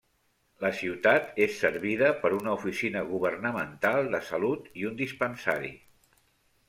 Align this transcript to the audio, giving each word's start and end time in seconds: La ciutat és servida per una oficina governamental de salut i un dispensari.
La 0.63 0.69
ciutat 0.77 1.27
és 1.45 1.59
servida 1.65 2.09
per 2.23 2.31
una 2.37 2.55
oficina 2.61 3.03
governamental 3.11 4.11
de 4.17 4.23
salut 4.31 4.69
i 4.83 4.89
un 4.93 4.97
dispensari. 5.03 5.71